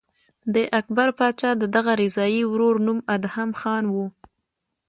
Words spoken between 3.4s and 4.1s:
خان و.